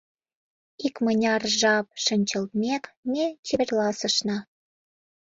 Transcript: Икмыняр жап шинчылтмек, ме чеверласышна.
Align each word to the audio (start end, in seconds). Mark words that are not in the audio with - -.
Икмыняр 0.85 1.43
жап 1.59 1.87
шинчылтмек, 2.03 2.83
ме 3.11 3.25
чеверласышна. 3.45 4.37